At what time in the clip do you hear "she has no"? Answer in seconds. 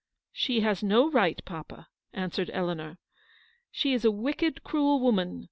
0.31-1.11